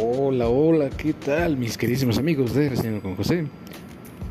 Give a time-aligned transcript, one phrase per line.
[0.00, 3.46] Hola, hola, ¿qué tal mis queridísimos amigos de Recién con José?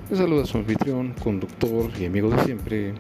[0.09, 2.93] Les saluda su anfitrión, conductor y amigo de siempre,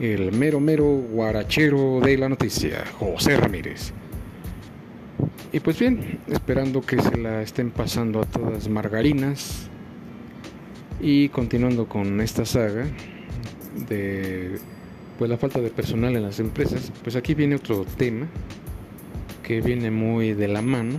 [0.00, 3.92] el mero mero guarachero de la noticia, José Ramírez.
[5.52, 9.68] Y pues bien, esperando que se la estén pasando a todas margarinas
[11.02, 12.86] y continuando con esta saga
[13.90, 14.58] de
[15.18, 18.26] pues la falta de personal en las empresas, pues aquí viene otro tema
[19.42, 20.98] que viene muy de la mano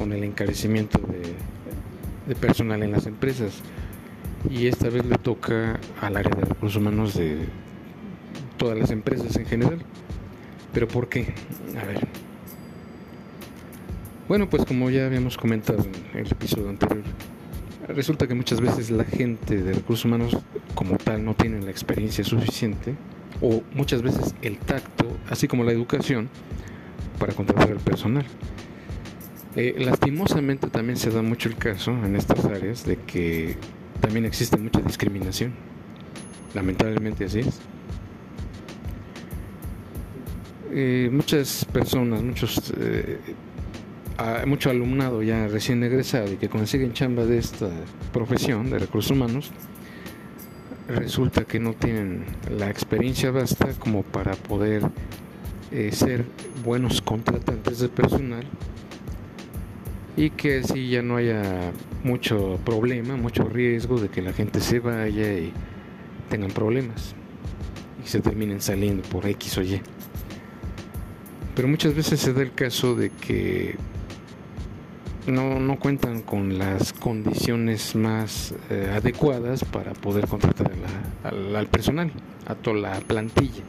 [0.00, 0.98] con el encarecimiento
[2.26, 3.60] de, personal en las empresas
[4.48, 7.36] y esta vez le toca al área de recursos humanos de
[8.56, 9.82] todas las empresas en general.
[10.72, 11.34] ¿Pero por qué?
[11.78, 12.08] A ver.
[14.26, 17.02] Bueno, pues como ya habíamos comentado en el episodio anterior,
[17.88, 20.38] resulta que muchas veces la gente de recursos humanos
[20.74, 22.94] como tal no tiene la experiencia suficiente
[23.42, 26.30] o muchas veces el tacto, así como la educación,
[27.18, 28.24] para contratar al personal.
[29.56, 33.56] Eh, lastimosamente también se da mucho el caso en estas áreas de que
[34.00, 35.52] también existe mucha discriminación.
[36.54, 37.60] Lamentablemente así es.
[40.72, 43.18] Eh, muchas personas, muchos, eh,
[44.46, 47.68] mucho alumnado ya recién egresado y que consiguen chamba de esta
[48.12, 49.50] profesión de recursos humanos,
[50.86, 52.24] resulta que no tienen
[52.56, 54.82] la experiencia basta como para poder
[55.90, 56.24] ser
[56.64, 58.44] buenos contratantes de personal
[60.16, 61.72] y que si ya no haya
[62.04, 65.52] mucho problema, mucho riesgo de que la gente se vaya y
[66.28, 67.14] tengan problemas
[68.04, 69.80] y se terminen saliendo por X o Y.
[71.54, 73.76] Pero muchas veces se da el caso de que
[75.26, 80.70] no, cuentan con las condiciones más eh, adecuadas para poder contratar
[81.22, 82.10] al personal,
[82.46, 83.62] a toda la plantilla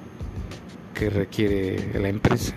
[0.94, 2.56] que requiere la empresa.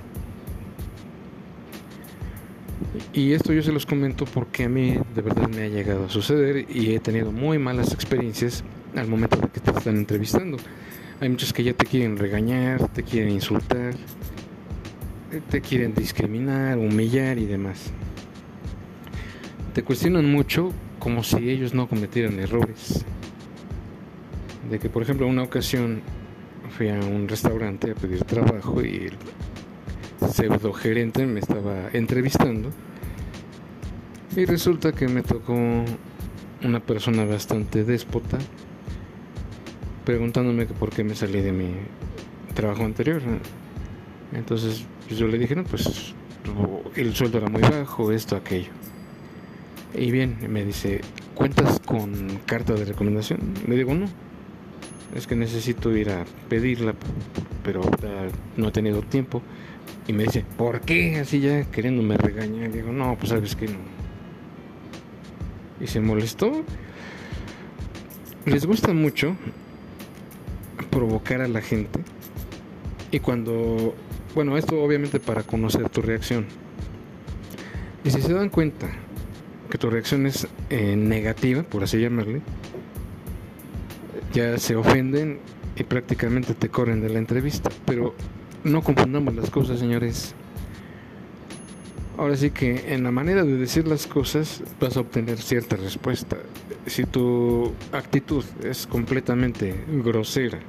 [3.15, 6.09] Y esto yo se los comento porque a mí de verdad me ha llegado a
[6.09, 8.65] suceder y he tenido muy malas experiencias
[8.97, 10.57] al momento de que te están entrevistando.
[11.21, 13.95] Hay muchos que ya te quieren regañar, te quieren insultar,
[15.49, 17.93] te quieren discriminar, humillar y demás.
[19.75, 23.05] Te cuestionan mucho como si ellos no cometieran errores.
[24.69, 26.03] De que, por ejemplo, una ocasión
[26.77, 29.13] fui a un restaurante a pedir trabajo y
[30.33, 32.71] pseudo gerente me estaba entrevistando
[34.37, 35.55] y resulta que me tocó
[36.65, 38.39] una persona bastante déspota
[40.05, 41.73] preguntándome por qué me salí de mi
[42.55, 43.23] trabajo anterior.
[44.33, 46.15] Entonces pues, yo le dije, no, pues
[46.97, 48.71] el sueldo era muy bajo, esto, aquello.
[49.95, 51.01] Y bien, me dice,
[51.35, 53.41] ¿cuentas con carta de recomendación?
[53.69, 54.07] Le digo, no,
[55.15, 56.95] es que necesito ir a pedirla,
[57.63, 57.83] pero
[58.57, 59.43] no he tenido tiempo.
[60.09, 61.21] Y me dice, ¿por qué?
[61.21, 62.73] Así ya queriéndome regañar.
[62.73, 63.94] Digo, no, pues sabes que no.
[65.81, 66.65] Y se molestó.
[68.47, 69.37] Les gusta mucho
[70.91, 72.01] provocar a la gente.
[73.11, 73.95] Y cuando,
[74.35, 76.47] bueno, esto obviamente para conocer tu reacción.
[78.05, 78.89] Y si se dan cuenta
[79.71, 82.43] que tu reacción es eh, negativa, por así llamarle,
[84.33, 85.41] ya se ofenden
[85.77, 87.71] y prácticamente te corren de la entrevista.
[87.87, 88.15] Pero
[88.63, 90.35] no confundamos las cosas, señores.
[92.17, 96.37] Ahora sí que en la manera de decir las cosas vas a obtener cierta respuesta.
[96.87, 100.61] Si tu actitud es completamente grosera,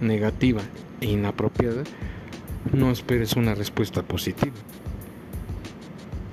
[0.00, 0.62] negativa
[1.00, 1.84] e inapropiada,
[2.72, 4.52] no esperes una respuesta positiva.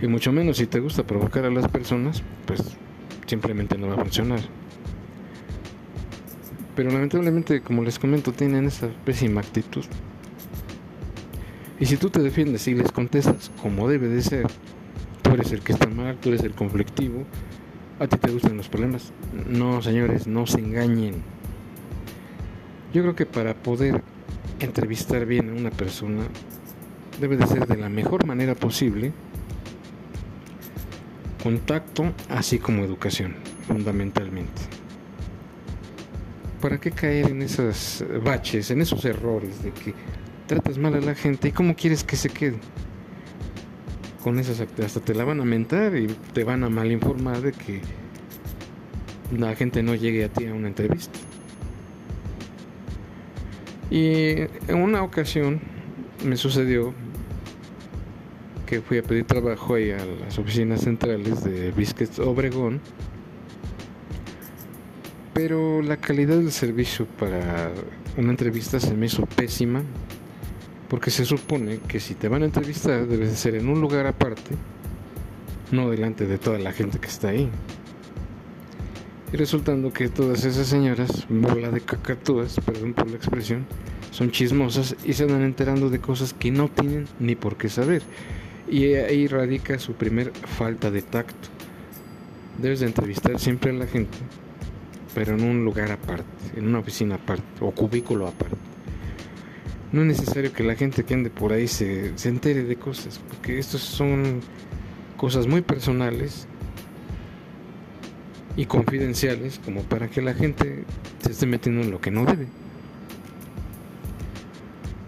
[0.02, 2.62] Y mucho menos si te gusta provocar a las personas, pues
[3.28, 4.40] simplemente no va a funcionar.
[6.76, 9.86] Pero lamentablemente, como les comento, tienen esa pésima actitud.
[11.84, 14.48] Y si tú te defiendes y les contestas como debe de ser,
[15.22, 17.26] tú eres el que está mal, tú eres el conflictivo,
[18.00, 19.12] a ti te gustan los problemas.
[19.50, 21.16] No, señores, no se engañen.
[22.94, 24.02] Yo creo que para poder
[24.62, 26.22] entrevistar bien a una persona,
[27.20, 29.12] debe de ser de la mejor manera posible,
[31.44, 33.36] contacto, así como educación,
[33.68, 34.62] fundamentalmente.
[36.64, 39.94] ¿para qué caer en esos baches, en esos errores de que
[40.48, 42.58] tratas mal a la gente y cómo quieres que se quede?
[44.24, 47.52] Con esas hasta te la van a mentar y te van a mal informar de
[47.52, 47.82] que
[49.38, 51.20] la gente no llegue a ti a una entrevista.
[53.90, 55.60] Y en una ocasión
[56.26, 56.94] me sucedió
[58.66, 62.82] que fui a pedir trabajo ahí a las oficinas centrales de Biscuits Obregón
[65.34, 67.72] pero la calidad del servicio para
[68.18, 69.82] una entrevista se me hizo pésima
[70.94, 74.06] Porque se supone que si te van a entrevistar debes de ser en un lugar
[74.06, 74.52] aparte,
[75.72, 77.50] no delante de toda la gente que está ahí.
[79.32, 83.66] Y resultando que todas esas señoras, bola de cacatúas, perdón por la expresión,
[84.12, 88.04] son chismosas y se andan enterando de cosas que no tienen ni por qué saber.
[88.70, 91.50] Y ahí radica su primer falta de tacto.
[92.62, 94.20] Debes de entrevistar siempre a la gente,
[95.16, 98.73] pero en un lugar aparte, en una oficina aparte o cubículo aparte.
[99.94, 103.20] No es necesario que la gente que ande por ahí se, se entere de cosas,
[103.30, 104.42] porque estos son
[105.16, 106.48] cosas muy personales
[108.58, 110.84] y confidenciales como para que la gente
[111.24, 112.48] se esté metiendo en lo que no debe.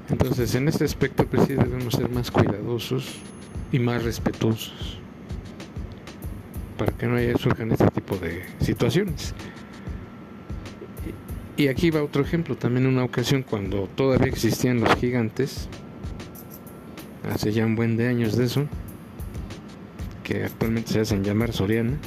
[0.09, 3.15] Entonces, en este aspecto, pues sí debemos ser más cuidadosos
[3.71, 4.99] y más respetuosos
[6.77, 9.33] para que no haya surjan este tipo de situaciones.
[11.57, 15.69] Y aquí va otro ejemplo, también una ocasión cuando todavía existían los gigantes,
[17.31, 18.67] hace ya un buen de años de eso,
[20.23, 21.97] que actualmente se hacen llamar Soriana,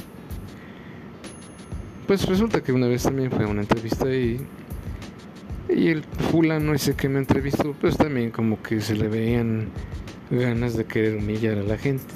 [2.05, 4.39] pues resulta que una vez también fue a una entrevista y,
[5.67, 9.69] y el fulano ese que me entrevistó, pues también como que se le veían
[10.29, 12.13] ganas de querer humillar a la gente.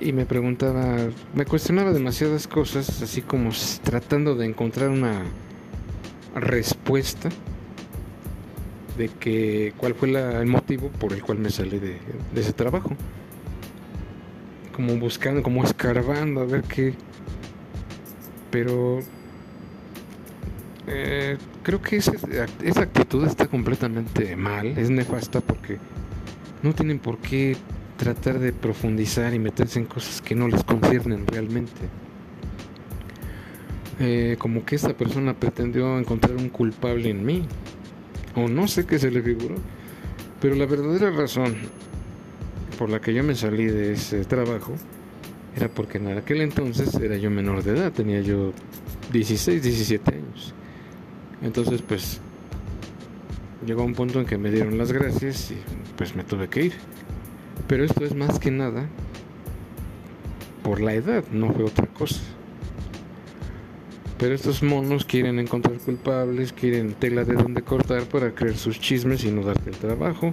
[0.00, 0.96] Y me preguntaba,
[1.34, 3.50] me cuestionaba demasiadas cosas, así como
[3.82, 5.22] tratando de encontrar una
[6.34, 7.28] respuesta
[8.98, 11.98] de que cuál fue el motivo por el cual me salí de,
[12.34, 12.90] ese trabajo.
[14.74, 16.94] Como buscando, como escarbando a ver qué,
[18.50, 18.98] pero
[20.88, 22.12] eh, creo que esa
[22.82, 25.78] actitud está completamente mal, es nefasta porque
[26.62, 27.56] no tienen por qué
[28.04, 31.88] tratar de profundizar y meterse en cosas que no les conciernen realmente.
[33.98, 37.46] Eh, como que esta persona pretendió encontrar un culpable en mí,
[38.34, 39.54] o no sé qué se le figuró,
[40.38, 41.54] pero la verdadera razón
[42.78, 44.74] por la que yo me salí de ese trabajo
[45.56, 48.52] era porque en aquel entonces era yo menor de edad, tenía yo
[49.12, 50.52] 16, 17 años.
[51.40, 52.20] Entonces pues
[53.64, 55.56] llegó un punto en que me dieron las gracias y
[55.96, 56.74] pues me tuve que ir.
[57.66, 58.88] Pero esto es más que nada
[60.62, 62.20] por la edad, no fue otra cosa.
[64.18, 69.24] Pero estos monos quieren encontrar culpables, quieren tela de donde cortar para creer sus chismes
[69.24, 70.32] y no darte el trabajo.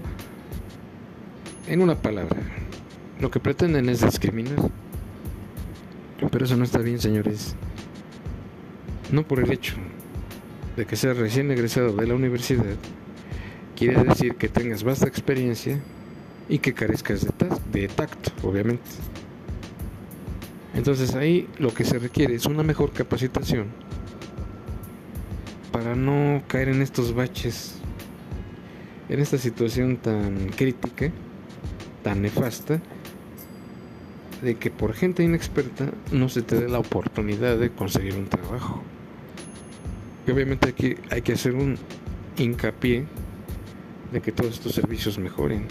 [1.68, 2.38] En una palabra,
[3.19, 4.69] lo que pretenden es discriminar.
[6.31, 7.56] Pero eso no está bien, señores.
[9.12, 9.75] No por el hecho
[10.77, 12.75] de que seas recién egresado de la universidad,
[13.75, 15.79] quiere decir que tengas vasta experiencia
[16.51, 17.31] y que carezcas de,
[17.71, 18.83] de tacto, obviamente.
[20.75, 23.68] Entonces ahí lo que se requiere es una mejor capacitación
[25.71, 27.75] para no caer en estos baches,
[29.07, 31.09] en esta situación tan crítica,
[32.03, 32.81] tan nefasta,
[34.42, 38.83] de que por gente inexperta no se te dé la oportunidad de conseguir un trabajo.
[40.27, 41.77] Y obviamente aquí hay que hacer un
[42.38, 43.06] hincapié
[44.12, 45.65] de que todos estos servicios mejoren.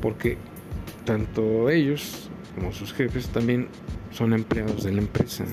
[0.00, 0.38] Porque
[1.04, 3.68] tanto ellos como sus jefes también
[4.10, 5.44] son empleados de la empresa.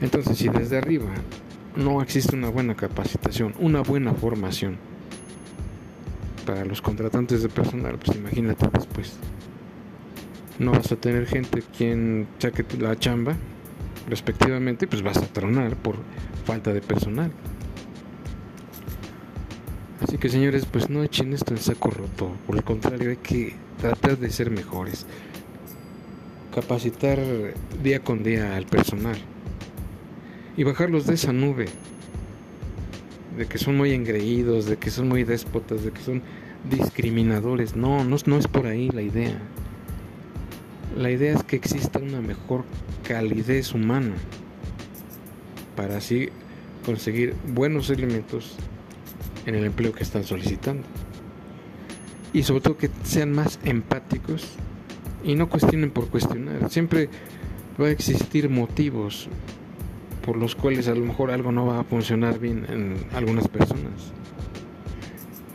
[0.00, 1.10] Entonces, si desde arriba
[1.76, 4.76] no existe una buena capacitación, una buena formación
[6.46, 9.16] para los contratantes de personal, pues imagínate después
[10.58, 13.34] no vas a tener gente quien saque la chamba,
[14.08, 15.96] respectivamente, pues vas a tronar por
[16.44, 17.32] falta de personal.
[20.12, 23.54] Así que señores, pues no echen esto en saco roto, por el contrario hay que
[23.80, 25.06] tratar de ser mejores,
[26.54, 27.18] capacitar
[27.82, 29.16] día con día al personal
[30.54, 31.64] y bajarlos de esa nube
[33.38, 36.20] de que son muy engreídos, de que son muy déspotas, de que son
[36.68, 37.74] discriminadores.
[37.74, 39.40] No, no, es por ahí la idea.
[40.94, 42.66] La idea es que exista una mejor
[43.02, 44.16] calidez humana
[45.74, 46.28] para así
[46.84, 48.58] conseguir buenos elementos
[49.46, 50.82] en el empleo que están solicitando.
[52.32, 54.56] Y sobre todo que sean más empáticos
[55.24, 56.70] y no cuestionen por cuestionar.
[56.70, 57.08] Siempre
[57.80, 59.28] va a existir motivos
[60.24, 64.12] por los cuales a lo mejor algo no va a funcionar bien en algunas personas.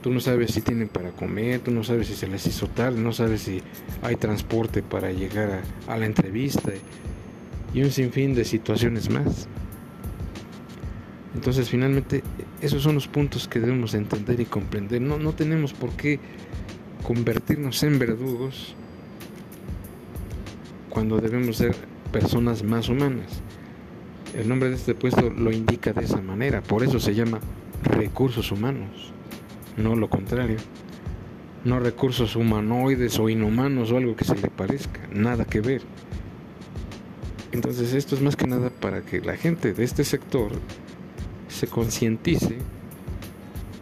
[0.04, 3.00] Tú no sabes si tienen para comer, tú no sabes si se les hizo tarde,
[3.00, 3.62] no sabes si
[4.02, 6.72] hay transporte para llegar a, la entrevista
[7.74, 9.48] y un sinfín de situaciones más.
[11.34, 12.24] Entonces finalmente
[12.62, 15.02] esos son los puntos que debemos entender y comprender.
[15.02, 16.20] No, no tenemos por qué
[17.04, 18.76] convertirnos en verdugos
[20.90, 21.76] cuando debemos ser
[22.12, 23.42] personas más humanas.
[24.36, 27.40] El nombre de este puesto lo indica de esa manera, por eso se llama
[27.84, 29.14] recursos humanos,
[29.78, 30.58] no lo contrario.
[31.64, 35.82] No recursos humanoides o inhumanos o algo que se le parezca, nada que ver.
[37.52, 40.52] Entonces esto es más que nada para que la gente de este sector
[41.58, 42.60] se concientice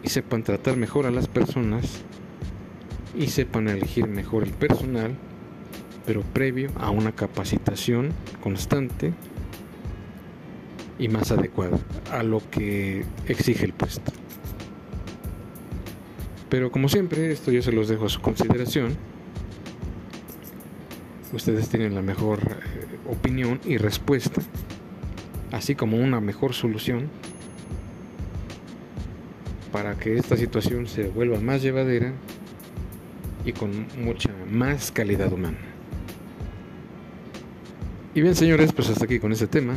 [0.02, 2.00] y sepan tratar mejor a las personas
[3.14, 5.14] y sepan elegir mejor el personal,
[6.06, 9.12] pero previo a una capacitación constante
[10.98, 11.78] y más adecuada
[12.10, 14.10] a lo que exige el puesto.
[16.48, 18.96] Pero como siempre, esto yo se los dejo a su consideración.
[21.34, 24.40] Ustedes tienen la mejor eh, opinión y respuesta,
[25.52, 27.10] así como una mejor solución
[29.76, 32.10] para que esta situación se vuelva más llevadera
[33.44, 35.58] y con mucha más calidad humana.
[38.14, 39.74] Y bien, señores, pues hasta aquí con este tema.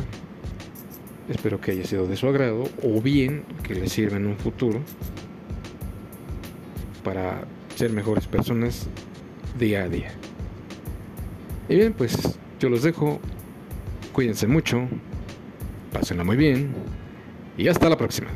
[1.28, 4.80] Espero que haya sido de su agrado o bien que les sirva en un futuro
[7.04, 7.44] para
[7.76, 8.88] ser mejores personas
[9.58, 10.12] día a día.
[11.68, 13.20] Y bien, pues yo los dejo.
[14.14, 14.88] Cuídense mucho.
[15.92, 16.72] Pásenla muy bien.
[17.58, 18.28] Y hasta la próxima.